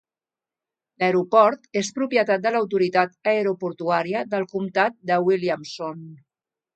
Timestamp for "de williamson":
5.11-6.01